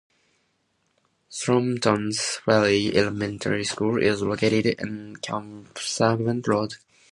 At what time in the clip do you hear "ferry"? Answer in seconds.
2.43-2.91